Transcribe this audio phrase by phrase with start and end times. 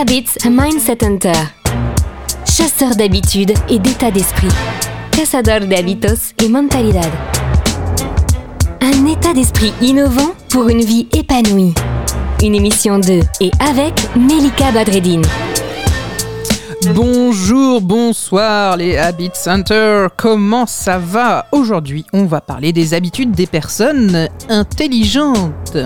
[0.00, 1.32] Habits Mindset Hunter.
[2.46, 4.48] Chasseur d'habitudes et d'état d'esprit.
[5.10, 7.10] Cazador de hábitos y mentalidad.
[8.80, 11.74] Un état d'esprit innovant pour une vie épanouie.
[12.42, 15.26] Une émission de et avec Melika Badreddine.
[16.94, 21.46] Bonjour, bonsoir les Habits Center, comment ça va?
[21.52, 25.76] Aujourd'hui, on va parler des habitudes des personnes intelligentes.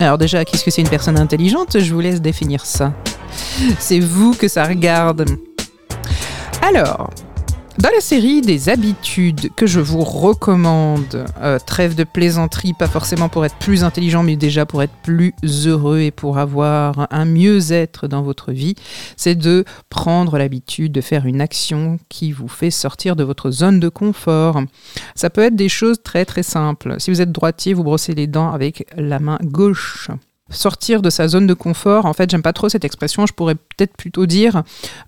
[0.00, 1.80] Alors déjà, qu'est-ce que c'est une personne intelligente?
[1.80, 2.92] Je vous laisse définir ça.
[3.78, 5.24] C'est vous que ça regarde.
[6.62, 7.10] Alors,
[7.78, 13.28] dans la série des habitudes que je vous recommande, euh, trêve de plaisanterie, pas forcément
[13.28, 15.32] pour être plus intelligent, mais déjà pour être plus
[15.64, 18.74] heureux et pour avoir un mieux-être dans votre vie,
[19.16, 23.78] c'est de prendre l'habitude de faire une action qui vous fait sortir de votre zone
[23.78, 24.60] de confort.
[25.14, 26.96] Ça peut être des choses très très simples.
[26.98, 30.10] Si vous êtes droitier, vous brossez les dents avec la main gauche
[30.50, 32.06] sortir de sa zone de confort.
[32.06, 33.26] En fait, j'aime pas trop cette expression.
[33.26, 34.62] Je pourrais peut-être plutôt dire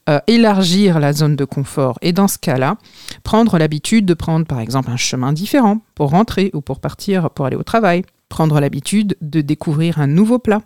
[0.08, 1.98] euh, élargir la zone de confort.
[2.02, 2.76] Et dans ce cas-là,
[3.22, 7.46] prendre l'habitude de prendre, par exemple, un chemin différent pour rentrer ou pour partir, pour
[7.46, 8.04] aller au travail.
[8.28, 10.62] Prendre l'habitude de découvrir un nouveau plat.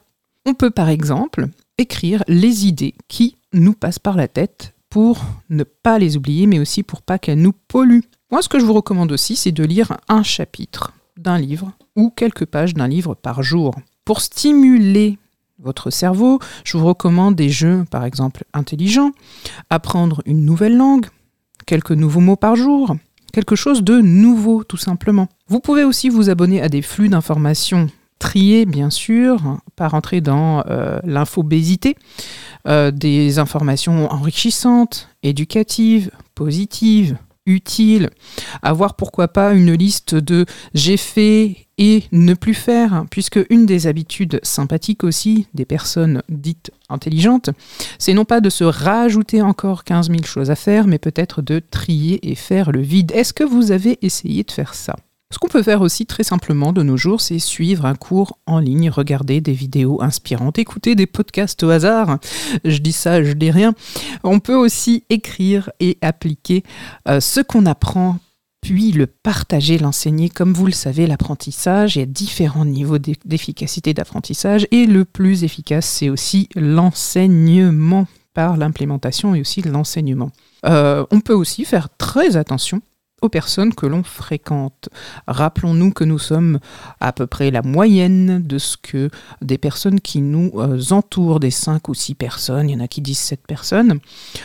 [0.47, 1.47] On peut, par exemple,
[1.79, 6.59] écrire les idées qui nous passent par la tête pour ne pas les oublier, mais
[6.59, 8.05] aussi pour pas qu'elles nous polluent.
[8.31, 12.11] Moi, ce que je vous recommande aussi, c'est de lire un chapitre d'un livre ou
[12.11, 13.75] quelques pages d'un livre par jour.
[14.05, 15.19] Pour stimuler
[15.59, 19.13] votre cerveau, je vous recommande des jeux, par exemple, intelligents,
[19.71, 21.07] apprendre une nouvelle langue,
[21.67, 22.97] quelques nouveaux mots par jour,
[23.33, 25.29] quelque chose de nouveau tout simplement.
[25.49, 27.89] Vous pouvez aussi vous abonner à des flux d'informations
[28.19, 31.97] triés, bien sûr, pas rentrer dans euh, l'infobésité,
[32.69, 38.11] euh, des informations enrichissantes, éducatives, positives, utile,
[38.63, 43.87] avoir pourquoi pas une liste de j'ai fait et ne plus faire, puisque une des
[43.87, 47.51] habitudes sympathiques aussi des personnes dites intelligentes,
[47.99, 51.59] c'est non pas de se rajouter encore 15 000 choses à faire, mais peut-être de
[51.59, 53.13] trier et faire le vide.
[53.13, 54.97] Est-ce que vous avez essayé de faire ça?
[55.35, 58.61] Ce qu'on peut faire aussi très simplement de nos jours, c'est suivre un cours en
[58.61, 62.19] ligne, regarder des vidéos inspirantes, écouter des podcasts au hasard.
[62.65, 63.75] Je dis ça, je dis rien.
[64.23, 66.63] On peut aussi écrire et appliquer
[67.09, 68.19] euh, ce qu'on apprend
[68.65, 70.31] puis le partager, l'enseigner.
[70.31, 75.45] Comme vous le savez, l'apprentissage, il y a différents niveaux d'efficacité d'apprentissage et le plus
[75.45, 80.31] efficace, c'est aussi l'enseignement par l'implémentation et aussi l'enseignement.
[80.65, 82.81] Euh, on peut aussi faire très attention
[83.23, 84.89] aux personnes que l'on fréquente.
[85.27, 86.59] Rappelons-nous que nous sommes
[87.01, 89.09] à peu près la moyenne de ce que
[89.41, 92.89] des personnes qui nous euh, entourent, des 5 ou 6 personnes, il y en a
[92.89, 94.01] qui disent 7 personnes.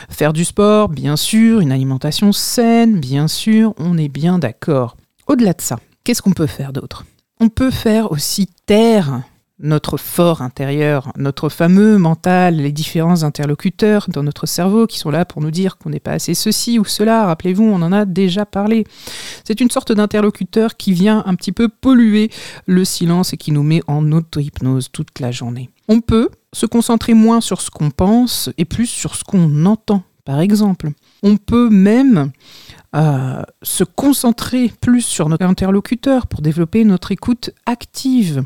[0.08, 4.96] Faire du sport, bien sûr, une alimentation saine, bien sûr, on est bien d'accord.
[5.26, 7.04] Au-delà de ça, qu'est-ce qu'on peut faire d'autre?
[7.38, 9.22] On peut faire aussi taire
[9.62, 15.24] notre fort intérieur, notre fameux mental, les différents interlocuteurs dans notre cerveau qui sont là
[15.24, 17.26] pour nous dire qu'on n'est pas assez ceci ou cela.
[17.26, 18.84] Rappelez-vous, on en a déjà parlé.
[19.44, 22.30] C'est une sorte d'interlocuteur qui vient un petit peu polluer
[22.66, 25.70] le silence et qui nous met en auto-hypnose toute la journée.
[25.88, 30.02] On peut se concentrer moins sur ce qu'on pense et plus sur ce qu'on entend,
[30.24, 30.90] par exemple.
[31.22, 32.32] On peut même
[33.62, 38.42] se concentrer plus sur notre interlocuteur pour développer notre écoute active.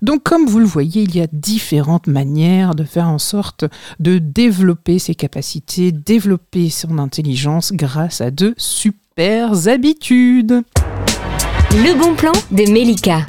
[0.00, 3.64] Donc comme vous le voyez, il y a différentes manières de faire en sorte
[4.00, 10.62] de développer ses capacités, développer son intelligence grâce à de super habitudes.
[11.72, 13.26] Le bon plan de Melika.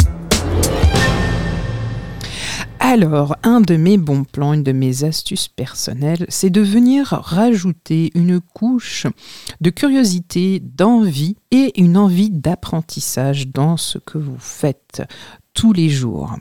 [2.93, 8.11] Alors, un de mes bons plans, une de mes astuces personnelles, c'est de venir rajouter
[8.13, 9.07] une couche
[9.61, 15.01] de curiosité, d'envie et une envie d'apprentissage dans ce que vous faites
[15.55, 16.35] tous les jours.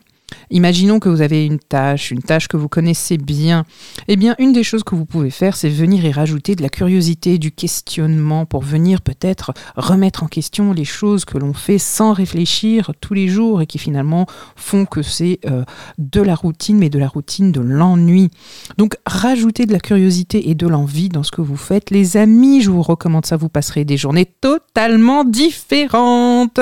[0.50, 3.64] Imaginons que vous avez une tâche, une tâche que vous connaissez bien.
[4.08, 6.68] Eh bien, une des choses que vous pouvez faire, c'est venir y rajouter de la
[6.68, 12.12] curiosité, du questionnement, pour venir peut-être remettre en question les choses que l'on fait sans
[12.12, 14.26] réfléchir tous les jours et qui finalement
[14.56, 15.64] font que c'est euh,
[15.98, 18.30] de la routine, mais de la routine de l'ennui.
[18.78, 21.90] Donc, rajoutez de la curiosité et de l'envie dans ce que vous faites.
[21.90, 26.60] Les amis, je vous recommande ça, vous passerez des journées totalement différentes.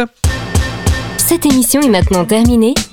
[1.16, 2.75] Cette émission est maintenant terminée